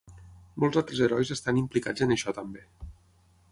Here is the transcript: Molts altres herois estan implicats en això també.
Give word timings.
Molts 0.63 0.79
altres 0.81 1.01
herois 1.07 1.33
estan 1.37 1.61
implicats 1.61 2.05
en 2.07 2.15
això 2.17 2.35
també. 2.41 2.65